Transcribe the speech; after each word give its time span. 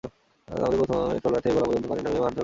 আমাদের 0.55 0.77
প্রথমে 0.89 1.21
ট্রলার 1.23 1.41
থেকে 1.43 1.55
গলা 1.55 1.65
পর্যন্ত 1.67 1.85
পানিতে 1.91 2.05
নামিয়ে 2.05 2.21
মারধর 2.23 2.25
করা 2.25 2.29
হয়। 2.29 2.39